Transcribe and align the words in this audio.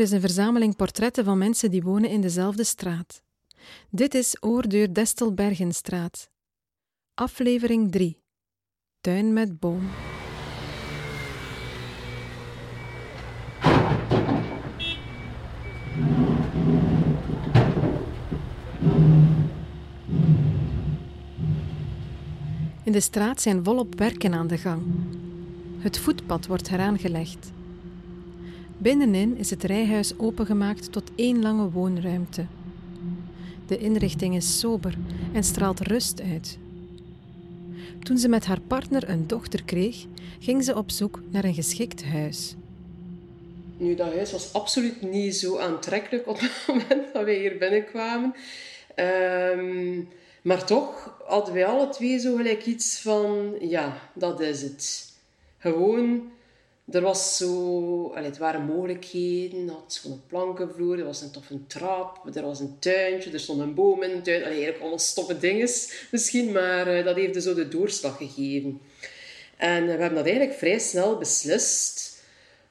Oordeur 0.00 0.18
is 0.18 0.22
een 0.22 0.34
verzameling 0.34 0.76
portretten 0.76 1.24
van 1.24 1.38
mensen 1.38 1.70
die 1.70 1.82
wonen 1.82 2.10
in 2.10 2.20
dezelfde 2.20 2.64
straat. 2.64 3.22
Dit 3.90 4.14
is 4.14 4.36
Oordeur 4.40 4.92
Destelbergenstraat. 4.92 6.30
Aflevering 7.14 7.92
3. 7.92 8.22
Tuin 9.00 9.32
met 9.32 9.58
boom. 9.58 9.90
In 22.84 22.92
de 22.92 23.00
straat 23.00 23.40
zijn 23.40 23.64
volop 23.64 23.98
werken 23.98 24.34
aan 24.34 24.46
de 24.46 24.58
gang. 24.58 24.82
Het 25.78 25.98
voetpad 25.98 26.46
wordt 26.46 26.68
heraangelegd. 26.68 27.50
Binnenin 28.82 29.36
is 29.36 29.50
het 29.50 29.64
rijhuis 29.64 30.12
opengemaakt 30.18 30.92
tot 30.92 31.10
één 31.14 31.42
lange 31.42 31.70
woonruimte. 31.70 32.46
De 33.66 33.78
inrichting 33.78 34.36
is 34.36 34.58
sober 34.58 34.94
en 35.32 35.44
straalt 35.44 35.80
rust 35.80 36.20
uit. 36.20 36.58
Toen 38.02 38.18
ze 38.18 38.28
met 38.28 38.46
haar 38.46 38.60
partner 38.60 39.08
een 39.08 39.26
dochter 39.26 39.64
kreeg, 39.64 40.04
ging 40.38 40.64
ze 40.64 40.76
op 40.76 40.90
zoek 40.90 41.20
naar 41.30 41.44
een 41.44 41.54
geschikt 41.54 42.04
huis. 42.04 42.54
Nu, 43.76 43.94
dat 43.94 44.14
huis 44.14 44.32
was 44.32 44.52
absoluut 44.52 45.02
niet 45.02 45.36
zo 45.36 45.58
aantrekkelijk 45.58 46.26
op 46.26 46.40
het 46.40 46.64
moment 46.68 47.12
dat 47.12 47.24
wij 47.24 47.38
hier 47.38 47.58
binnenkwamen. 47.58 48.34
Um, 49.56 50.08
maar 50.42 50.66
toch 50.66 51.18
hadden 51.26 51.54
wij 51.54 51.66
alle 51.66 51.88
twee 51.88 52.18
zo 52.18 52.36
gelijk 52.36 52.66
iets 52.66 53.00
van, 53.00 53.54
ja, 53.60 54.10
dat 54.14 54.40
is 54.40 54.62
het. 54.62 55.12
Gewoon, 55.58 56.30
er 56.90 57.00
was 57.00 57.36
zo, 57.36 58.14
het 58.14 58.38
waren 58.38 58.64
mogelijkheden. 58.64 59.68
Had 59.68 59.98
gewoon 60.02 60.22
plankenvloer, 60.26 60.98
er 60.98 61.04
was 61.04 61.20
een 61.20 61.30
toffe 61.30 61.66
trap, 61.66 62.36
er 62.36 62.42
was 62.42 62.60
een 62.60 62.76
tuintje, 62.78 63.30
er 63.30 63.40
stond 63.40 63.60
een 63.60 63.74
boom 63.74 64.02
in 64.02 64.10
de 64.10 64.20
tuin. 64.22 64.44
Allee, 64.44 64.64
eigenlijk 64.64 64.80
allemaal 64.80 65.40
dingen 65.40 65.68
misschien, 66.10 66.52
maar 66.52 66.98
uh, 66.98 67.04
dat 67.04 67.16
heeft 67.16 67.34
dus 67.34 67.44
zo 67.44 67.54
de 67.54 67.68
doorslag 67.68 68.16
gegeven. 68.16 68.80
En 69.56 69.84
we 69.84 69.90
hebben 69.90 70.14
dat 70.14 70.26
eigenlijk 70.26 70.58
vrij 70.58 70.78
snel 70.78 71.18
beslist 71.18 72.08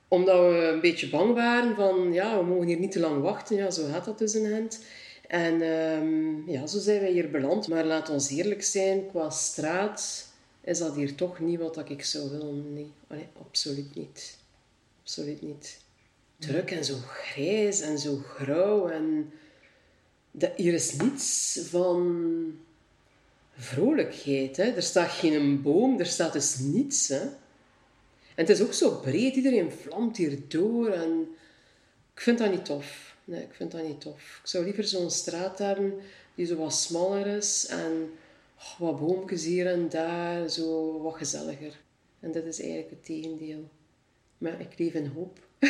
omdat 0.08 0.40
we 0.40 0.70
een 0.74 0.82
beetje 0.82 1.10
bang 1.10 1.34
waren 1.34 1.76
van, 1.76 2.14
ja, 2.14 2.38
we 2.38 2.46
mogen 2.46 2.68
hier 2.68 2.80
niet 2.80 2.92
te 2.92 3.00
lang 3.00 3.22
wachten. 3.22 3.56
Ja, 3.56 3.72
zo 3.72 3.88
gaat 3.92 4.06
dat 4.06 4.20
dus 4.20 4.36
in 4.36 4.46
Gent. 4.46 4.84
En 5.28 5.62
um, 5.62 6.44
ja, 6.48 6.68
zo 6.68 6.80
zijn 6.80 7.00
wij 7.00 7.12
hier 7.12 7.32
beland. 7.32 7.68
Maar 7.68 7.86
laat 7.86 8.10
ons 8.10 8.30
eerlijk 8.30 8.64
zijn, 8.64 9.08
qua 9.10 9.30
straat 9.30 10.29
is 10.62 10.78
dat 10.78 10.96
hier 10.96 11.16
toch 11.16 11.40
niet 11.40 11.60
wat 11.60 11.90
ik 11.90 12.04
zou 12.04 12.30
willen. 12.30 12.74
Nee, 12.74 13.28
absoluut 13.40 13.96
niet. 13.96 14.38
Absoluut 15.02 15.42
niet. 15.42 15.80
Druk 16.38 16.72
en 16.72 16.86
zo 16.86 16.96
grijs 17.08 17.82
en 17.82 18.00
zo 18.00 18.18
grauw. 18.18 18.88
En 18.88 19.32
de, 20.32 20.52
hier 20.56 20.74
is 20.74 20.96
niets 20.96 21.60
van 21.64 22.60
vrolijkheid. 23.56 24.58
Hè. 24.58 24.64
Er 24.64 24.84
staat 24.84 25.10
geen 25.10 25.62
boom, 25.62 26.00
er 26.00 26.06
staat 26.06 26.34
dus 26.34 26.58
niets. 26.58 27.08
Hè. 27.08 27.20
En 27.20 28.46
het 28.46 28.50
is 28.50 28.62
ook 28.62 28.74
zo 28.74 29.00
breed, 29.00 29.36
iedereen 29.36 29.72
vlamt 29.72 30.18
hier 30.18 30.40
door. 30.48 30.90
En 30.90 31.28
ik 32.14 32.22
vind 32.22 32.38
dat 32.38 32.52
niet 32.52 32.66
tof. 32.66 33.16
Nee, 33.24 33.44
ik 33.44 33.54
vind 33.54 33.72
dat 33.72 33.88
niet 33.88 34.02
tof. 34.02 34.40
Ik 34.44 34.50
zou 34.50 34.64
liever 34.64 34.84
zo'n 34.84 35.12
straat 35.12 35.58
hebben 35.58 35.94
die 36.36 36.46
zo 36.46 36.56
wat 36.56 36.74
smaller 36.74 37.28
is 37.28 37.66
en 37.66 38.12
oh, 38.60 38.80
wat 38.80 39.00
boompjes 39.00 39.46
hier 39.46 39.68
en 39.68 39.90
daar, 39.90 40.50
zo 40.50 41.00
wat 41.02 41.16
gezelliger. 41.16 41.80
En 42.20 42.32
dit 42.32 42.46
is 42.46 42.60
eigenlijk 42.60 42.90
het 42.90 43.06
tegendeel. 43.06 43.70
Maar 44.38 44.60
ik 44.60 44.80
leef 44.80 44.94
in 44.94 45.12
hoop. 45.16 45.40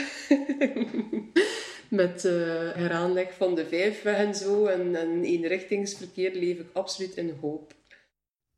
Met 1.90 2.24
uh, 2.24 2.32
heraanleg 2.74 3.34
van 3.34 3.56
de 3.56 3.66
vijfweg 3.68 4.18
en 4.18 4.36
zo 4.36 4.66
en, 4.66 4.96
en 4.96 5.24
eenrichtingsverkeer 5.24 6.34
leef 6.34 6.60
ik 6.60 6.70
absoluut 6.74 7.16
in 7.16 7.38
hoop. 7.42 7.74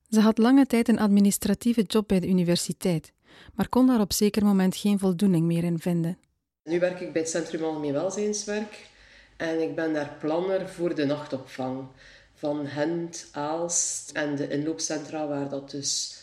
Ze 0.09 0.20
had 0.20 0.38
lange 0.38 0.66
tijd 0.66 0.88
een 0.88 1.00
administratieve 1.00 1.81
job 1.81 2.08
bij 2.08 2.20
de 2.20 2.28
universiteit, 2.28 3.14
maar 3.56 3.70
kon 3.70 3.88
daar 3.88 4.00
op 4.00 4.14
zeker 4.14 4.46
moment 4.46 4.75
geen 4.75 5.00
voldoening 5.00 5.46
meer 5.46 5.64
in 5.64 5.80
vinden. 5.80 6.18
Nu 6.64 6.80
werk 6.80 7.00
ik 7.00 7.14
bij 7.14 7.22
het 7.22 7.31
Centrum 7.31 7.64
Algemeen 7.64 7.94
Welzijnswerk 7.94 8.90
en 9.38 9.62
ik 9.62 9.75
ben 9.75 9.94
daar 9.94 10.18
planner 10.20 10.70
voor 10.70 10.96
de 10.96 11.06
nachtopvang 11.06 11.88
van 12.41 12.68
Gent, 12.68 13.28
Aalst 13.31 14.12
en 14.12 14.35
de 14.35 14.47
inloopcentra 14.47 15.28
waar 15.28 15.50
dat 15.50 15.72
dus 15.72 16.18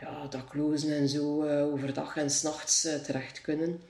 ja, 0.00 0.26
daklozen 0.26 0.96
en 0.96 1.08
zo 1.08 1.44
uh, 1.44 1.72
overdag 1.72 2.16
en 2.16 2.30
s'nachts 2.30 2.84
uh, 2.84 2.94
terecht 2.94 3.40
kunnen. 3.40 3.80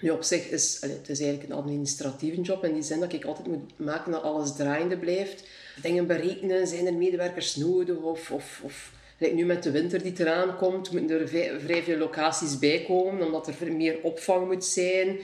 Nu 0.00 0.10
op 0.10 0.22
zich 0.22 0.48
is 0.48 0.80
het 0.80 1.08
is 1.08 1.20
eigenlijk 1.20 1.50
een 1.50 1.56
administratieve 1.56 2.40
job 2.40 2.64
in 2.64 2.74
die 2.74 2.82
zin 2.82 3.00
dat 3.00 3.12
ik 3.12 3.24
altijd 3.24 3.46
moet 3.46 3.78
maken 3.78 4.12
dat 4.12 4.22
alles 4.22 4.56
draaiende 4.56 4.98
blijft. 4.98 5.44
Dingen 5.82 6.06
berekenen, 6.06 6.66
zijn 6.66 6.86
er 6.86 6.94
medewerkers 6.94 7.56
nodig 7.56 7.96
of, 7.96 8.30
of, 8.30 8.60
of 8.64 8.92
nu 9.18 9.44
met 9.44 9.62
de 9.62 9.70
winter 9.70 10.02
die 10.02 10.14
eraan 10.16 10.56
komt, 10.56 10.92
moeten 10.92 11.20
er 11.20 11.28
vrij 11.60 11.82
veel 11.82 11.98
locaties 11.98 12.58
bij 12.58 12.84
komen, 12.86 13.26
omdat 13.26 13.46
er 13.46 13.72
meer 13.72 13.98
opvang 14.02 14.46
moet 14.46 14.64
zijn. 14.64 15.18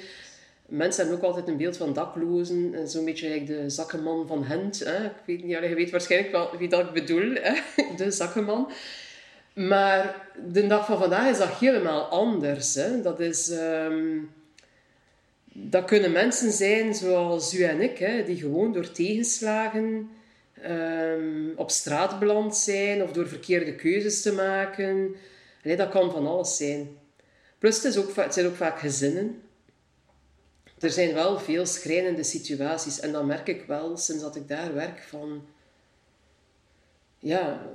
Mensen 0.69 1.01
hebben 1.01 1.19
ook 1.19 1.29
altijd 1.31 1.49
een 1.49 1.57
beeld 1.57 1.77
van 1.77 1.93
daklozen, 1.93 2.89
zo'n 2.89 3.05
beetje 3.05 3.29
like 3.29 3.45
de 3.45 3.71
zakkenman 3.71 4.27
van 4.27 4.45
Hent. 4.45 4.79
Hè? 4.79 5.05
Ik 5.05 5.13
weet 5.25 5.45
niet, 5.45 5.51
je 5.51 5.75
weet 5.75 5.91
waarschijnlijk 5.91 6.33
wel 6.33 6.57
wie 6.59 6.69
dat 6.69 6.87
ik 6.87 6.93
bedoel, 6.93 7.35
hè? 7.35 7.55
de 8.05 8.11
zakkenman. 8.11 8.71
Maar 9.55 10.29
de 10.47 10.67
dag 10.67 10.87
van 10.87 10.99
vandaag 10.99 11.31
is 11.31 11.39
dat 11.39 11.49
helemaal 11.49 12.03
anders. 12.03 12.75
Hè? 12.75 13.03
Dat, 13.03 13.21
is, 13.21 13.51
um, 13.51 14.31
dat 15.53 15.85
kunnen 15.85 16.13
mensen 16.13 16.53
zijn 16.53 16.95
zoals 16.95 17.55
u 17.55 17.63
en 17.63 17.81
ik, 17.81 17.99
hè? 17.99 18.25
die 18.25 18.37
gewoon 18.37 18.73
door 18.73 18.91
tegenslagen 18.91 20.11
um, 20.67 21.53
op 21.57 21.71
straat 21.71 22.19
beland 22.19 22.57
zijn 22.57 23.03
of 23.03 23.13
door 23.13 23.29
verkeerde 23.29 23.75
keuzes 23.75 24.23
te 24.23 24.33
maken. 24.33 25.15
Dat 25.63 25.89
kan 25.89 26.11
van 26.11 26.27
alles 26.27 26.57
zijn. 26.57 26.89
Plus, 27.59 27.77
het, 27.77 27.85
is 27.85 27.97
ook, 27.97 28.17
het 28.17 28.35
zijn 28.35 28.47
ook 28.47 28.57
vaak 28.57 28.79
gezinnen 28.79 29.41
er 30.81 30.91
zijn 30.91 31.15
wel 31.15 31.39
veel 31.39 31.67
schrijnende 31.67 32.23
situaties. 32.23 33.01
En 33.01 33.13
dat 33.13 33.25
merk 33.25 33.49
ik 33.49 33.65
wel 33.67 33.97
sinds 33.97 34.23
dat 34.23 34.37
ik 34.37 34.49
daar 34.49 34.75
werk. 34.75 35.03
Van, 35.03 35.47
ja, 37.19 37.71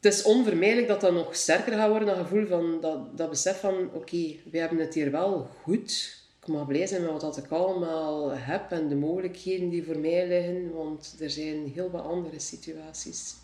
het 0.00 0.12
is 0.12 0.22
onvermijdelijk 0.22 0.88
dat 0.88 1.00
dat 1.00 1.12
nog 1.12 1.36
sterker 1.36 1.72
gaat 1.72 1.90
worden. 1.90 2.08
Dat 2.08 2.16
gevoel 2.16 2.46
van 2.46 2.80
dat, 2.80 3.16
dat 3.18 3.30
besef 3.30 3.60
van: 3.60 3.74
oké, 3.86 3.96
okay, 3.96 4.40
wij 4.50 4.60
hebben 4.60 4.78
het 4.78 4.94
hier 4.94 5.10
wel 5.10 5.48
goed. 5.62 6.16
Ik 6.40 6.48
mag 6.54 6.66
blij 6.66 6.86
zijn 6.86 7.02
met 7.02 7.22
wat 7.22 7.36
ik 7.36 7.50
allemaal 7.50 8.30
heb 8.30 8.70
en 8.70 8.88
de 8.88 8.94
mogelijkheden 8.94 9.68
die 9.68 9.84
voor 9.84 9.98
mij 9.98 10.28
liggen. 10.28 10.72
Want 10.72 11.16
er 11.20 11.30
zijn 11.30 11.72
heel 11.74 11.90
wat 11.90 12.04
andere 12.04 12.38
situaties. 12.38 13.34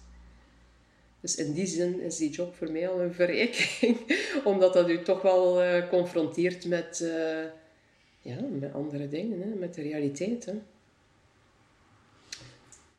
Dus 1.20 1.34
in 1.34 1.52
die 1.52 1.66
zin 1.66 2.00
is 2.00 2.16
die 2.16 2.30
job 2.30 2.54
voor 2.54 2.70
mij 2.70 2.88
al 2.88 3.00
een 3.00 3.14
verrijking. 3.14 3.98
Omdat 4.44 4.72
dat 4.72 4.88
u 4.88 5.02
toch 5.02 5.22
wel 5.22 5.64
uh, 5.64 5.88
confronteert 5.88 6.66
met... 6.66 7.00
Uh, 7.02 7.44
ja, 8.24 8.36
met 8.60 8.72
andere 8.72 9.08
dingen, 9.08 9.40
hè, 9.40 9.54
met 9.58 9.74
de 9.74 9.82
realiteit. 9.82 10.44
Hè. 10.44 10.52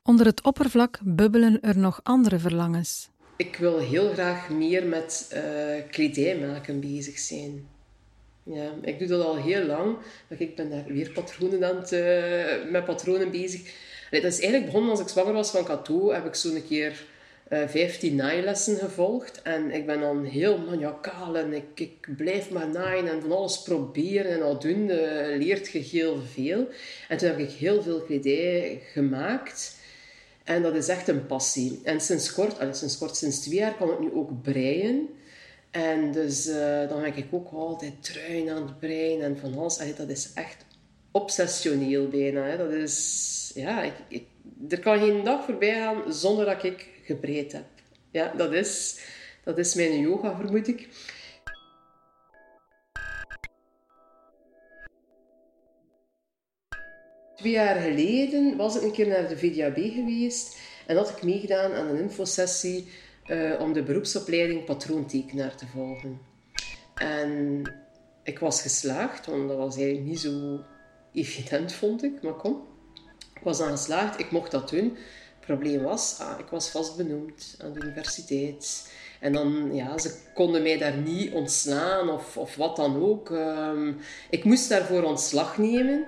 Onder 0.03 0.25
het 0.25 0.43
oppervlak 0.43 0.99
bubbelen 1.03 1.61
er 1.61 1.77
nog 1.77 1.99
andere 2.03 2.39
verlangens. 2.39 3.09
Ik 3.37 3.55
wil 3.55 3.79
heel 3.79 4.13
graag 4.13 4.49
meer 4.49 4.85
met 4.85 5.31
uh, 5.33 5.41
kledij 5.91 6.37
maken 6.37 6.79
bezig 6.79 7.19
zijn. 7.19 7.67
Ja, 8.43 8.73
ik 8.81 8.99
doe 8.99 9.07
dat 9.07 9.25
al 9.25 9.35
heel 9.35 9.65
lang. 9.65 9.97
Ik 10.27 10.55
ben 10.55 10.69
daar 10.69 10.85
weer 10.85 11.11
patronen 11.11 11.63
aan 11.63 11.75
het, 11.75 11.91
uh, 11.91 12.71
met 12.71 12.85
patronen 12.85 13.31
bezig. 13.31 13.61
dat 14.11 14.23
is 14.23 14.39
eigenlijk 14.39 14.65
begonnen 14.65 14.89
als 14.91 14.99
ik 14.99 15.07
zwanger 15.07 15.33
was 15.33 15.51
van 15.51 15.65
Cato. 15.65 16.11
Heb 16.11 16.25
ik 16.25 16.35
zo'n 16.35 16.63
keer 16.67 16.91
uh, 16.91 16.93
eh, 16.93 17.14
15 17.49 18.15
naaillessen 18.15 18.77
gevolgd. 18.77 19.41
En 19.41 19.71
ik 19.71 19.85
ben 19.85 19.99
dan 19.99 20.23
heel 20.23 20.57
maniacaal 20.57 21.37
en 21.37 21.53
ik, 21.53 21.79
ik 21.79 22.07
blijf 22.17 22.51
maar 22.51 22.69
naaien 22.69 23.07
en 23.07 23.21
van 23.21 23.31
alles 23.31 23.61
proberen 23.61 24.31
en 24.31 24.41
al 24.41 24.59
doen. 24.59 24.89
Uh, 24.89 24.97
leert 25.37 25.71
je 25.71 25.79
heel 25.79 26.21
veel. 26.33 26.67
En 27.07 27.17
toen 27.17 27.27
heb 27.27 27.39
ik 27.39 27.51
heel 27.51 27.83
veel 27.83 28.01
kledij 28.01 28.81
gemaakt. 28.91 29.77
En 30.43 30.61
dat 30.61 30.75
is 30.75 30.87
echt 30.87 31.07
een 31.07 31.25
passie. 31.25 31.79
En 31.83 32.01
sinds 32.01 32.33
kort, 32.33 32.59
allez, 32.59 32.79
sinds 32.79 32.97
kort, 32.97 33.15
sinds 33.15 33.39
twee 33.39 33.59
jaar, 33.59 33.75
kan 33.75 33.91
ik 33.91 33.99
nu 33.99 34.13
ook 34.13 34.41
breien. 34.41 35.09
En 35.71 36.11
dus 36.11 36.47
uh, 36.47 36.89
dan 36.89 37.01
ben 37.01 37.17
ik 37.17 37.25
ook 37.31 37.51
altijd 37.51 37.93
truien 37.99 38.49
aan 38.49 38.61
het 38.61 38.79
breien 38.79 39.21
en 39.21 39.37
van 39.37 39.57
alles. 39.57 39.79
Allee, 39.79 39.93
dat 39.93 40.09
is 40.09 40.31
echt 40.33 40.65
obsessioneel 41.11 42.07
bijna. 42.07 42.43
Hè. 42.43 42.57
Dat 42.57 42.71
is, 42.71 43.51
ja, 43.55 43.83
ik, 43.83 43.93
ik, 44.07 44.23
er 44.69 44.79
kan 44.79 44.99
geen 44.99 45.23
dag 45.23 45.45
voorbij 45.45 45.73
gaan 45.73 46.13
zonder 46.13 46.45
dat 46.45 46.63
ik 46.63 46.94
gebreid 47.05 47.51
heb. 47.51 47.65
Ja, 48.11 48.33
dat 48.37 48.53
is, 48.53 48.99
dat 49.43 49.57
is 49.57 49.73
mijn 49.73 49.99
yoga, 49.99 50.35
vermoed 50.35 50.67
ik. 50.67 50.87
Twee 57.35 57.51
jaar 57.51 57.81
geleden 57.81 58.57
was 58.57 58.75
ik 58.75 58.81
een 58.81 58.91
keer 58.91 59.07
naar 59.07 59.27
de 59.27 59.37
VDAB 59.37 59.75
geweest 59.75 60.59
en 60.87 60.95
had 60.95 61.09
ik 61.09 61.23
meegedaan 61.23 61.73
aan 61.73 61.87
een 61.87 61.99
infosessie 61.99 62.87
uh, 63.25 63.59
om 63.59 63.73
de 63.73 63.83
beroepsopleiding 63.83 64.65
patroontekenaar 64.65 65.55
te 65.55 65.67
volgen. 65.67 66.19
En 66.95 67.61
ik 68.23 68.39
was 68.39 68.61
geslaagd, 68.61 69.25
want 69.25 69.47
dat 69.47 69.57
was 69.57 69.75
eigenlijk 69.75 70.07
niet 70.07 70.19
zo 70.19 70.59
evident, 71.13 71.73
vond 71.73 72.03
ik. 72.03 72.21
Maar 72.21 72.33
kom, 72.33 72.67
ik 73.33 73.41
was 73.43 73.61
aan 73.61 73.77
geslaagd. 73.77 74.19
Ik 74.19 74.31
mocht 74.31 74.51
dat 74.51 74.69
doen. 74.69 74.97
Probleem 75.45 75.83
was, 75.83 76.17
ah, 76.19 76.39
ik 76.39 76.49
was 76.49 76.69
vast 76.69 76.97
benoemd 76.97 77.57
aan 77.61 77.73
de 77.73 77.79
universiteit. 77.79 78.91
En 79.19 79.33
dan, 79.33 79.69
ja, 79.73 79.97
ze 79.97 80.13
konden 80.33 80.61
mij 80.61 80.77
daar 80.77 80.97
niet 80.97 81.33
ontslaan 81.33 82.09
of, 82.09 82.37
of 82.37 82.55
wat 82.55 82.75
dan 82.75 83.03
ook. 83.03 83.31
Ehm, 83.31 83.93
ik 84.29 84.43
moest 84.43 84.69
daarvoor 84.69 85.03
ontslag 85.03 85.57
nemen. 85.57 86.05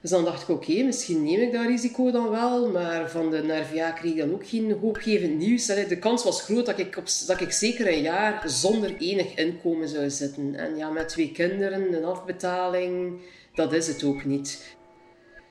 Dus 0.00 0.10
dan 0.10 0.24
dacht 0.24 0.42
ik, 0.42 0.48
oké, 0.48 0.82
misschien 0.82 1.24
neem 1.24 1.40
ik 1.40 1.52
dat 1.52 1.66
risico 1.66 2.10
dan 2.10 2.30
wel. 2.30 2.70
Maar 2.70 3.10
van 3.10 3.30
de 3.30 3.42
NRVA 3.42 3.90
kreeg 3.90 4.12
ik 4.12 4.18
dan 4.18 4.32
ook 4.32 4.46
geen 4.46 4.72
hoopgevend 4.80 5.38
nieuws. 5.38 5.66
De 5.66 5.98
kans 5.98 6.24
was 6.24 6.42
groot 6.42 6.66
dat 6.66 6.78
ik, 6.78 6.96
op, 6.96 7.04
dat 7.26 7.40
ik 7.40 7.52
zeker 7.52 7.88
een 7.88 8.02
jaar 8.02 8.42
zonder 8.46 8.96
enig 8.98 9.34
inkomen 9.34 9.88
zou 9.88 10.10
zitten. 10.10 10.54
En 10.54 10.76
ja, 10.76 10.90
met 10.90 11.08
twee 11.08 11.32
kinderen, 11.32 11.94
een 11.94 12.04
afbetaling, 12.04 13.20
dat 13.54 13.72
is 13.72 13.86
het 13.86 14.04
ook 14.04 14.24
niet. 14.24 14.76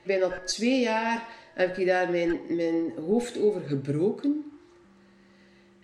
Bijna 0.04 0.42
twee 0.46 0.80
jaar 0.80 1.28
heb 1.56 1.78
ik 1.78 1.86
daar 1.86 2.12
mijn, 2.12 2.40
mijn 2.50 2.94
hoofd 3.06 3.42
over 3.42 3.62
gebroken. 3.62 4.44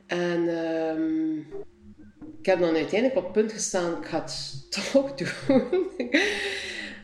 En 0.07 0.47
ehm, 0.47 1.37
ik 2.39 2.45
heb 2.45 2.59
dan 2.59 2.75
uiteindelijk 2.75 3.15
op 3.15 3.23
het 3.23 3.31
punt 3.31 3.51
gestaan, 3.51 3.97
ik 3.97 4.05
ga 4.05 4.21
het 4.21 4.67
toch 4.91 5.13
doen. 5.19 5.89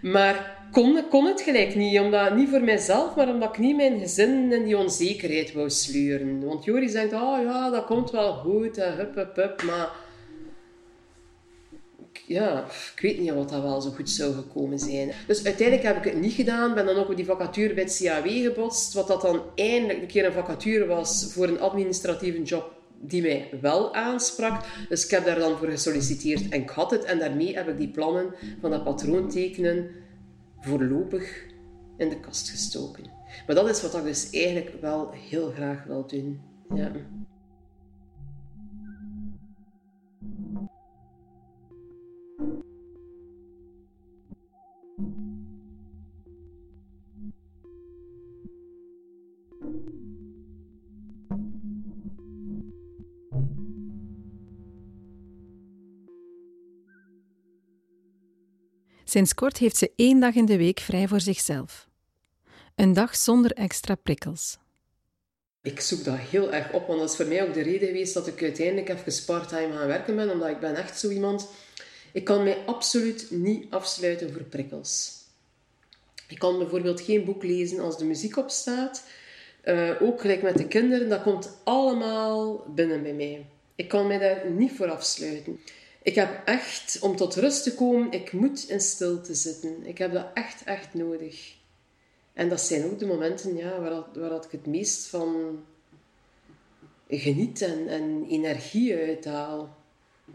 maar 0.02 0.58
kon, 0.72 1.04
kon 1.10 1.26
het 1.26 1.42
gelijk 1.42 1.76
niet. 1.76 2.00
Omdat, 2.00 2.36
niet 2.36 2.50
voor 2.50 2.64
mijzelf, 2.64 3.16
maar 3.16 3.30
omdat 3.30 3.50
ik 3.50 3.58
niet 3.58 3.76
mijn 3.76 4.00
gezin 4.00 4.52
in 4.52 4.64
die 4.64 4.78
onzekerheid 4.78 5.54
wou 5.54 5.70
sleuren. 5.70 6.46
Want 6.46 6.64
Joris 6.66 6.92
zegt, 6.92 7.14
oh 7.14 7.42
ja, 7.44 7.70
dat 7.70 7.86
komt 7.86 8.12
wel 8.12 8.34
goed, 8.34 8.76
hup, 8.76 9.16
hup, 9.16 9.36
hup. 9.36 9.64
Maar 9.64 9.90
ja, 12.28 12.66
ik 12.96 13.02
weet 13.02 13.20
niet 13.20 13.34
wat 13.34 13.50
dat 13.50 13.62
wel 13.62 13.82
zo 13.82 13.90
goed 13.90 14.10
zou 14.10 14.34
gekomen 14.34 14.80
zijn. 14.80 15.12
Dus 15.28 15.46
uiteindelijk 15.46 15.88
heb 15.88 15.98
ik 15.98 16.12
het 16.12 16.22
niet 16.22 16.34
gedaan. 16.34 16.74
Ben 16.74 16.86
dan 16.86 16.96
ook 16.96 17.10
op 17.10 17.16
die 17.16 17.26
vacature 17.26 17.74
bij 17.74 17.84
het 17.84 18.02
CAW 18.04 18.28
gebotst. 18.28 18.94
Wat 18.94 19.08
dat 19.08 19.22
dan 19.22 19.42
eindelijk 19.56 20.02
een 20.02 20.08
keer 20.08 20.26
een 20.26 20.32
vacature 20.32 20.86
was 20.86 21.28
voor 21.34 21.48
een 21.48 21.60
administratieve 21.60 22.42
job 22.42 22.72
die 23.02 23.22
mij 23.22 23.50
wel 23.62 23.94
aansprak. 23.94 24.66
Dus 24.90 25.06
ik 25.06 25.12
heb 25.12 25.26
daar 25.26 25.40
dan 25.40 25.58
voor 25.58 25.68
gesolliciteerd 25.68 26.50
en 26.50 26.62
ik 26.62 26.70
had 26.70 26.92
het. 26.92 27.04
En 27.04 27.20
daarmee 27.20 27.56
heb 27.56 27.68
ik 27.68 27.78
die 27.78 27.92
plannen 27.92 28.34
van 28.62 28.72
dat 28.72 28.84
patroon 28.84 29.30
tekenen 29.30 29.90
voorlopig 30.60 31.46
in 31.98 32.10
de 32.10 32.20
kast 32.20 32.50
gestoken. 32.50 33.04
Maar 33.46 33.56
dat 33.56 33.70
is 33.70 33.82
wat 33.82 33.96
ik 33.96 34.04
dus 34.04 34.30
eigenlijk 34.30 34.82
wel 34.82 35.12
heel 35.12 35.52
graag 35.52 35.84
wil 35.84 36.08
doen. 36.08 36.40
Ja. 36.76 36.92
Sinds 59.04 59.34
kort 59.34 59.58
heeft 59.58 59.78
ze 59.78 59.92
één 59.96 60.20
dag 60.20 60.36
in 60.36 60.46
de 60.46 60.58
week 60.58 60.80
vrij 60.80 61.08
voor 61.08 61.22
zichzelf. 61.22 61.88
Een 62.76 62.94
dag 62.94 63.16
zonder 63.16 63.52
extra 63.52 63.96
prikkels. 63.96 64.58
Ik 65.62 65.80
zoek 65.80 66.04
dat 66.04 66.18
heel 66.18 66.54
erg 66.54 66.74
op, 66.74 66.88
want 66.88 67.00
dat 67.00 67.10
is 67.10 67.16
voor 67.16 67.26
mij 67.26 67.44
ook 67.48 67.54
de 67.54 67.62
reden 67.62 67.88
geweest 67.88 68.14
dat 68.14 68.28
ik 68.28 68.42
uiteindelijk 68.42 68.90
even 68.90 69.26
part-time 69.26 69.74
gaan 69.74 69.88
werken 69.88 70.16
ben, 70.16 70.30
omdat 70.30 70.50
ik 70.50 70.60
ben 70.60 70.76
echt 70.76 71.00
zo 71.00 71.10
iemand... 71.10 71.50
Ik 72.18 72.24
kan 72.24 72.44
mij 72.44 72.58
absoluut 72.66 73.28
niet 73.32 73.66
afsluiten 73.70 74.34
voor 74.34 74.44
prikkels. 74.44 75.22
Ik 76.28 76.40
kan 76.40 76.58
bijvoorbeeld 76.58 77.02
geen 77.02 77.26
boek 77.26 77.44
lezen 77.44 77.80
als 77.80 77.98
de 77.98 78.06
muziek 78.06 78.38
op 78.38 78.50
staat. 78.50 79.04
Uh, 79.66 80.02
ook 80.02 80.22
gelijk 80.22 80.42
met 80.42 80.58
de 80.58 80.68
kinderen, 80.68 81.10
dat 81.10 81.22
komt 81.22 81.58
allemaal 81.64 82.66
binnen 82.76 83.04
bij 83.04 83.14
mij. 83.14 83.46
Ik 83.76 83.88
kan 83.88 84.08
mij 84.08 84.18
daar 84.18 84.52
niet 84.52 84.72
voor 84.72 84.90
afsluiten. 84.90 85.60
Ik 86.02 86.16
heb 86.16 86.42
echt, 86.46 86.98
om 87.02 87.16
tot 87.16 87.36
rust 87.36 87.64
te 87.64 87.76
komen, 87.76 88.12
ik 88.12 88.32
moet 88.32 88.70
in 88.70 88.82
stilte 88.82 89.34
zitten. 89.34 89.86
Ik 89.86 89.98
heb 89.98 90.14
dat 90.14 90.28
echt, 90.34 90.64
echt 90.64 90.94
nodig. 90.94 91.56
En 92.34 92.50
dat 92.50 92.62
zijn 92.62 92.86
ook 92.86 93.00
de 93.00 93.06
momenten 93.06 93.56
ja, 93.56 93.80
waar, 93.80 94.04
waar 94.14 94.30
dat 94.30 94.46
ik 94.46 94.52
het 94.52 94.66
meest 94.66 95.08
van 95.08 95.60
geniet 97.10 97.62
en, 97.62 97.88
en 97.88 98.26
energie 98.30 98.96
uithaal. 98.96 99.77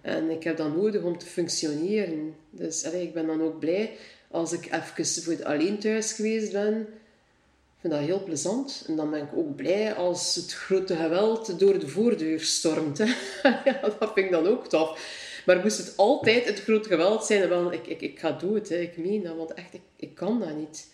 En 0.01 0.31
ik 0.31 0.45
heb 0.45 0.57
dat 0.57 0.77
nodig 0.77 1.03
om 1.03 1.19
te 1.19 1.27
functioneren. 1.27 2.35
Dus 2.51 2.85
allee, 2.85 3.03
ik 3.03 3.15
ben 3.15 3.27
dan 3.27 3.43
ook 3.43 3.59
blij 3.59 3.91
als 4.31 4.53
ik 4.53 4.69
even 4.73 5.23
voor 5.23 5.45
alleen 5.45 5.79
thuis 5.79 6.13
geweest 6.13 6.53
ben. 6.53 6.81
Ik 6.81 7.91
vind 7.91 7.93
dat 7.93 8.03
heel 8.03 8.25
plezant. 8.25 8.85
En 8.87 8.97
dan 8.97 9.11
ben 9.11 9.23
ik 9.23 9.37
ook 9.37 9.57
blij 9.57 9.95
als 9.95 10.35
het 10.35 10.53
grote 10.53 10.97
geweld 10.97 11.59
door 11.59 11.79
de 11.79 11.89
voordeur 11.89 12.41
stormt. 12.41 12.99
ja, 13.65 13.81
dat 13.81 14.11
vind 14.15 14.27
ik 14.27 14.31
dan 14.31 14.47
ook 14.47 14.69
tof. 14.69 15.21
Maar 15.47 15.61
moest 15.61 15.79
het 15.79 15.97
altijd 15.97 16.45
het 16.45 16.61
groot 16.61 16.87
geweld 16.87 17.25
zijn, 17.25 17.49
wel, 17.49 17.73
ik, 17.73 17.87
ik, 17.87 18.01
ik 18.01 18.19
ga 18.19 18.33
doen 18.33 18.55
het, 18.55 18.69
hè. 18.69 18.77
ik 18.77 18.97
meen 18.97 19.23
dat, 19.23 19.37
want 19.37 19.55
echt, 19.55 19.75
ik, 19.75 19.81
ik 19.97 20.15
kan 20.15 20.39
dat 20.39 20.57
niet. 20.57 20.87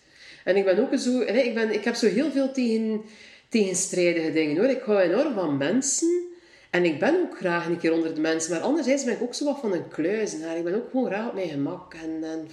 En 0.43 0.55
ik 0.55 0.65
ben 0.65 0.79
ook 0.79 0.99
zo, 0.99 1.21
ik, 1.21 1.53
ben, 1.53 1.73
ik 1.73 1.83
heb 1.83 1.95
zo 1.95 2.07
heel 2.07 2.31
veel 2.31 2.51
tegen, 2.51 3.01
tegenstrijdige 3.49 4.31
dingen 4.31 4.57
hoor. 4.57 4.69
Ik 4.69 4.81
hou 4.81 4.99
enorm 4.99 5.33
van 5.33 5.57
mensen. 5.57 6.28
En 6.69 6.85
ik 6.85 6.99
ben 6.99 7.21
ook 7.21 7.37
graag 7.37 7.65
een 7.65 7.79
keer 7.79 7.93
onder 7.93 8.15
de 8.15 8.21
mensen. 8.21 8.51
Maar 8.51 8.61
anderzijds 8.61 9.03
ben 9.03 9.13
ik 9.13 9.21
ook 9.21 9.33
zo 9.33 9.45
wat 9.45 9.59
van 9.59 9.73
een 9.73 9.87
kluizenaar. 9.87 10.57
Ik 10.57 10.63
ben 10.63 10.75
ook 10.75 10.89
gewoon 10.89 11.05
graag 11.05 11.27
op 11.27 11.33
mijn 11.33 11.49
gemak. 11.49 11.93
En, 11.93 12.23
en 12.23 12.47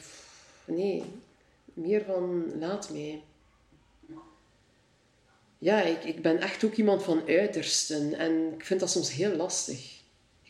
nee, 0.64 1.04
meer 1.74 2.04
van 2.04 2.52
laat 2.58 2.90
mij. 2.90 3.22
Ja, 5.58 5.82
ik, 5.82 6.04
ik 6.04 6.22
ben 6.22 6.38
echt 6.38 6.64
ook 6.64 6.74
iemand 6.74 7.02
van 7.02 7.22
uitersten. 7.26 8.14
En 8.14 8.52
ik 8.52 8.64
vind 8.64 8.80
dat 8.80 8.90
soms 8.90 9.12
heel 9.12 9.36
lastig 9.36 9.96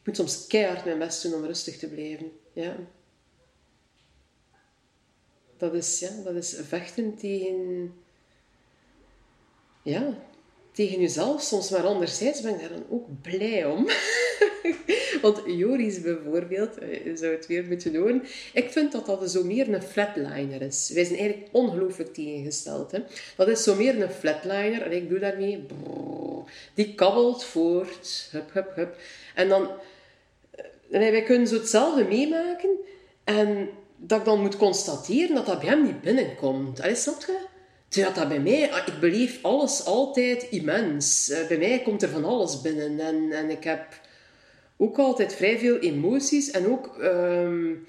moet 0.06 0.16
soms 0.16 0.46
keihard 0.46 0.84
mijn 0.84 0.98
best 0.98 1.22
doen 1.22 1.34
om 1.34 1.44
rustig 1.44 1.78
te 1.78 1.88
blijven. 1.88 2.32
Ja. 2.52 2.76
Dat 5.56 5.74
is, 5.74 5.98
ja, 5.98 6.22
dat 6.24 6.34
is 6.34 6.56
vechten 6.62 7.16
tegen... 7.16 7.94
Ja, 9.82 10.18
tegen 10.76 11.00
jezelf 11.00 11.42
soms. 11.42 11.70
Maar 11.70 11.86
anderzijds 11.86 12.40
ben 12.40 12.54
ik 12.54 12.60
daar 12.60 12.68
dan 12.68 12.86
ook 12.90 13.06
blij 13.22 13.64
om. 13.64 13.88
Want 15.22 15.42
Joris 15.46 16.00
bijvoorbeeld, 16.00 16.78
eh, 16.78 17.16
zou 17.16 17.32
het 17.32 17.46
weer 17.46 17.64
moeten 17.64 17.96
horen. 17.96 18.22
Ik 18.52 18.70
vind 18.70 18.92
dat 18.92 19.06
dat 19.06 19.30
zo 19.30 19.44
meer 19.44 19.74
een 19.74 19.82
flatliner 19.82 20.62
is. 20.62 20.90
Wij 20.94 21.04
zijn 21.04 21.18
eigenlijk 21.18 21.48
ongelooflijk 21.52 22.14
tegengesteld. 22.14 22.90
Hè? 22.90 22.98
Dat 23.36 23.48
is 23.48 23.62
zo 23.62 23.74
meer 23.74 24.02
een 24.02 24.10
flatliner. 24.10 24.82
En 24.82 24.92
ik 24.92 25.08
doe 25.08 25.18
daarmee... 25.18 25.66
die 26.74 26.94
kabbelt 26.94 27.44
voort. 27.44 28.28
Hup, 28.32 28.52
hup, 28.52 28.74
hup. 28.74 28.96
En 29.34 29.48
dan 29.48 29.70
wij 30.88 31.22
kunnen 31.22 31.48
zo 31.48 31.54
hetzelfde 31.54 32.04
meemaken 32.04 32.70
en 33.24 33.68
dat 33.96 34.18
ik 34.18 34.24
dan 34.24 34.40
moet 34.40 34.56
constateren 34.56 35.34
dat 35.34 35.46
dat 35.46 35.60
bij 35.60 35.68
hem 35.68 35.82
niet 35.82 36.00
binnenkomt. 36.00 36.80
Allee, 36.80 36.94
snap 36.94 37.20
je? 37.26 37.54
Terwijl 37.96 38.14
dat 38.14 38.28
bij 38.28 38.40
mij, 38.40 38.72
ah, 38.72 38.86
ik 38.86 39.00
beleef 39.00 39.38
alles 39.42 39.84
altijd 39.84 40.42
immens. 40.50 41.30
Eh, 41.30 41.46
bij 41.46 41.58
mij 41.58 41.82
komt 41.82 42.02
er 42.02 42.08
van 42.08 42.24
alles 42.24 42.60
binnen 42.60 43.00
en, 43.00 43.32
en 43.32 43.50
ik 43.50 43.64
heb 43.64 44.00
ook 44.76 44.98
altijd 44.98 45.34
vrij 45.34 45.58
veel 45.58 45.78
emoties 45.78 46.50
en 46.50 46.70
ook 46.70 46.96
um, 47.02 47.86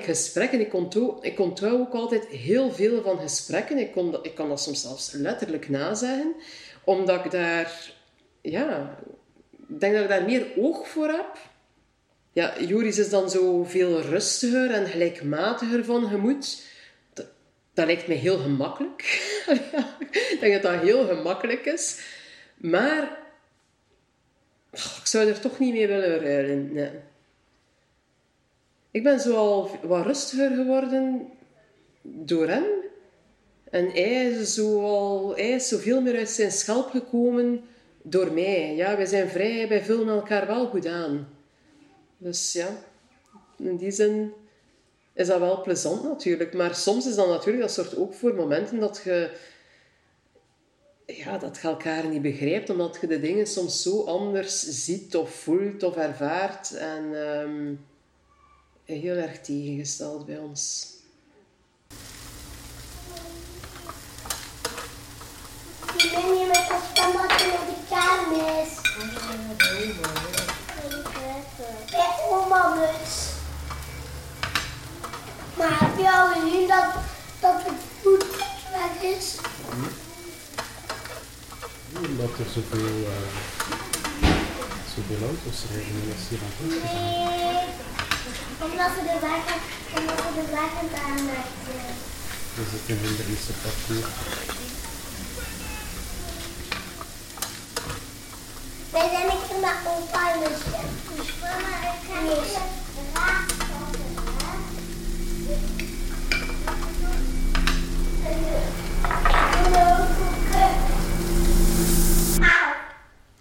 gesprekken. 0.00 0.60
Ik 0.60 0.74
onthoud, 0.74 1.24
ik 1.24 1.38
onthoud 1.38 1.80
ook 1.80 1.94
altijd 1.94 2.26
heel 2.26 2.72
veel 2.72 3.02
van 3.02 3.18
gesprekken. 3.18 3.78
Ik, 3.78 3.92
kon, 3.92 4.18
ik 4.22 4.34
kan 4.34 4.48
dat 4.48 4.60
soms 4.60 4.80
zelfs 4.80 5.12
letterlijk 5.12 5.68
nazeggen, 5.68 6.34
omdat 6.84 7.24
ik 7.24 7.30
daar, 7.30 7.92
ja, 8.42 8.98
ik 9.68 9.80
denk 9.80 9.94
dat 9.94 10.02
ik 10.02 10.08
daar 10.08 10.24
meer 10.24 10.46
oog 10.56 10.88
voor 10.88 11.08
heb 11.08 11.38
ja, 12.36 12.54
Joris 12.60 12.98
is 12.98 13.08
dan 13.08 13.30
zo 13.30 13.64
veel 13.64 14.00
rustiger 14.00 14.70
en 14.70 14.86
gelijkmatiger 14.86 15.84
van 15.84 16.08
gemoed. 16.08 16.62
Dat, 17.76 17.86
lijkt 17.86 18.06
mij 18.06 18.16
heel 18.16 18.38
gemakkelijk. 18.38 19.02
ik 20.32 20.36
denk 20.40 20.62
dat 20.62 20.72
dat 20.72 20.82
heel 20.82 21.06
gemakkelijk 21.06 21.64
is. 21.66 22.00
Maar 22.56 23.18
ik 24.70 25.00
zou 25.06 25.28
er 25.28 25.40
toch 25.40 25.58
niet 25.58 25.72
mee 25.72 25.86
willen 25.86 26.20
ruilen. 26.20 27.02
Ik 28.90 29.02
ben 29.02 29.20
zo 29.20 29.36
al 29.36 29.78
wat 29.82 30.06
rustiger 30.06 30.50
geworden 30.54 31.30
door 32.02 32.48
hem. 32.48 32.64
En 33.70 33.90
hij 33.90 34.30
is, 34.30 34.54
zo 34.54 34.82
al, 34.82 35.34
hij 35.34 35.50
is 35.50 35.68
zoveel 35.68 36.00
meer 36.00 36.16
uit 36.16 36.30
zijn 36.30 36.50
schelp 36.50 36.90
gekomen 36.90 37.64
door 38.02 38.32
mij. 38.32 38.74
Ja, 38.74 38.96
wij 38.96 39.06
zijn 39.06 39.28
vrij, 39.28 39.68
wij 39.68 39.84
vullen 39.84 40.08
elkaar 40.08 40.46
wel 40.46 40.66
goed 40.66 40.86
aan. 40.86 41.28
Dus 42.18 42.52
ja, 42.52 42.68
in 43.58 43.76
die 43.76 43.90
zin 43.90 44.32
is 45.16 45.26
dat 45.26 45.38
wel 45.38 45.62
plezant 45.62 46.02
natuurlijk. 46.02 46.54
Maar 46.54 46.74
soms 46.74 47.06
is 47.06 47.14
dat 47.14 47.28
natuurlijk, 47.28 47.62
dat 47.62 47.72
soort 47.72 47.96
ook 47.96 48.14
voor 48.14 48.34
momenten 48.34 48.80
dat 48.80 49.00
je, 49.04 49.30
ja, 51.06 51.38
dat 51.38 51.58
elkaar 51.62 52.08
niet 52.08 52.22
begrijpt, 52.22 52.70
omdat 52.70 52.98
je 53.00 53.06
de 53.06 53.20
dingen 53.20 53.46
soms 53.46 53.82
zo 53.82 54.04
anders 54.04 54.62
ziet 54.84 55.16
of 55.16 55.30
voelt 55.30 55.82
of 55.82 55.96
ervaart. 55.96 56.76
En 56.76 57.28
ehm, 57.28 57.74
heel 58.84 59.14
erg 59.16 59.40
tegengesteld 59.40 60.26
bij 60.26 60.38
ons. 60.38 60.94
Ik 65.96 66.10
ben 66.14 66.36
hier 66.36 66.46
met 66.46 66.66
papa 66.68 67.12
naar 67.12 67.38
de 67.38 67.76
kermis. 67.88 68.85
dat, 76.66 76.86
dat 77.40 77.58
het 77.64 77.80
goed 78.02 78.24
weg 78.72 79.12
is. 79.12 79.26
Hm. 79.70 80.04
Omdat 82.06 82.30
er 82.38 82.48
zoveel, 82.54 82.96
uh, 82.96 83.26
zoveel 84.94 85.20
auto's 85.28 85.60
rijden 85.70 85.96
en 86.02 86.14
is 86.16 86.28
hier 86.28 86.38
aan 86.44 86.54
het 86.56 86.68
Nee, 86.84 87.58
omdat 88.66 88.90
we 88.96 89.02
de 89.10 89.18
weg, 89.28 89.42
omdat 89.98 90.18
we 90.24 90.30
de 90.40 90.46
weg 90.50 90.70
aan 90.78 90.88
het 90.90 90.98
aanleggen. 91.06 91.94
Is 92.62 92.90
een 92.90 92.98
hindernis. 92.98 93.44
Wij 98.90 99.08
zijn 99.10 99.26
niet 99.26 99.50
in 99.54 99.60
mijn 99.60 99.76
opa 99.86 100.32
en 100.32 100.38
mijn 100.38 100.54
schoonma 101.26 101.74
en 101.82 102.75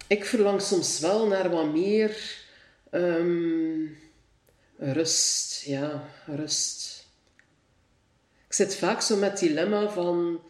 ik 0.08 0.26
verlang 0.26 0.62
soms 0.62 1.00
wel 1.00 1.28
naar 1.28 1.50
wat 1.50 1.72
meer 1.72 2.44
um, 2.92 3.98
rust. 4.78 5.62
Ja, 5.62 6.04
rust. 6.26 7.06
Ik 8.48 8.54
zit 8.54 8.76
vaak 8.76 9.02
zo 9.02 9.16
met 9.16 9.32
het 9.32 9.40
dilemma 9.40 9.90
van... 9.90 10.42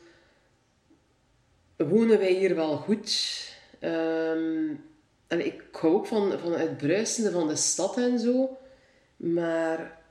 Wonen 1.75 2.19
wij 2.19 2.33
hier 2.33 2.55
wel 2.55 2.77
goed? 2.77 3.43
Um, 3.81 4.83
en 5.27 5.45
ik 5.45 5.63
hou 5.71 5.93
ook 5.93 6.05
van, 6.05 6.39
van 6.39 6.51
het 6.51 6.77
bruisende 6.77 7.31
van 7.31 7.47
de 7.47 7.55
stad 7.55 7.97
en 7.97 8.19
zo. 8.19 8.57
Maar 9.15 10.01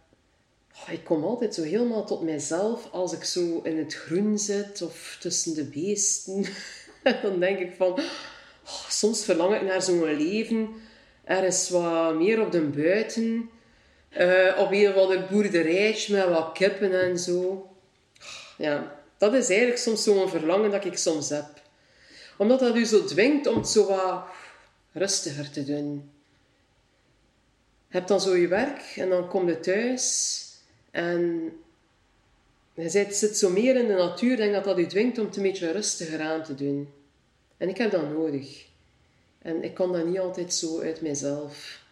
oh, 0.73 0.93
ik 0.93 1.05
kom 1.05 1.25
altijd 1.25 1.55
zo 1.55 1.63
helemaal 1.63 2.07
tot 2.07 2.23
mijzelf 2.23 2.91
als 2.93 3.13
ik 3.13 3.25
zo 3.25 3.61
in 3.63 3.79
het 3.79 3.95
groen 3.95 4.39
zit 4.39 4.83
of 4.83 5.17
tussen 5.21 5.55
de 5.55 5.65
beesten. 5.65 6.45
dan 7.23 7.41
denk 7.41 7.59
ik 7.59 7.73
van... 7.77 8.01
Oh, 8.65 8.89
soms 8.89 9.25
verlang 9.25 9.55
ik 9.55 9.63
naar 9.63 9.83
zo'n 9.83 10.17
leven. 10.17 10.69
Er 11.25 11.45
is 11.45 11.71
wat 11.71 12.15
meer 12.15 12.41
op 12.41 12.53
de 12.53 12.61
buiten. 12.61 13.51
Uh, 14.19 14.59
op 14.59 14.73
een 14.73 14.89
of 14.89 14.95
ander 14.95 15.27
boerderijtje 15.31 16.17
met 16.17 16.29
wat 16.29 16.53
kippen 16.53 17.01
en 17.03 17.19
zo. 17.19 17.69
Ja, 18.59 19.03
dat 19.19 19.35
is 19.35 19.49
eigenlijk 19.49 19.79
soms 19.79 20.03
zo'n 20.03 20.29
verlangen 20.29 20.71
dat 20.71 20.85
ik 20.85 20.97
soms 20.97 21.29
heb. 21.29 21.47
Omdat 22.37 22.61
dat 22.61 22.77
u 22.77 22.85
zo 22.85 23.05
dwingt 23.05 23.47
om 23.47 23.57
het 23.57 23.69
zo 23.69 23.87
wat 23.87 24.25
rustiger 24.93 25.51
te 25.51 25.65
doen. 25.65 26.11
Je 27.89 28.01
hebt 28.01 28.09
dan 28.09 28.21
zo 28.21 28.37
je 28.37 28.49
werk 28.49 28.81
en 28.97 29.09
dan 29.09 29.29
kom 29.29 29.49
je 29.49 29.61
thuis 29.61 30.43
en 30.91 31.53
je 32.75 32.89
zit, 32.89 33.17
zit 33.17 33.37
zo 33.37 33.51
meer 33.51 33.77
in 33.77 33.87
de 33.87 33.95
natuur. 33.95 34.37
denk 34.37 34.53
dat 34.53 34.65
dat 34.65 34.79
u 34.79 34.87
dwingt 34.87 35.19
om 35.19 35.27
het 35.27 35.37
een 35.37 35.43
beetje 35.43 35.73
rustiger 35.73 36.21
aan 36.21 36.43
te 36.43 36.55
doen. 36.55 36.89
En 37.65 37.71
ik 37.71 37.79
heb 37.79 37.91
dat 37.91 38.11
nodig. 38.11 38.67
En 39.39 39.63
ik 39.63 39.75
kan 39.75 39.93
dat 39.93 40.07
niet 40.07 40.19
altijd 40.19 40.55
zo 40.55 40.81
uit 40.81 41.01
mezelf. 41.01 41.84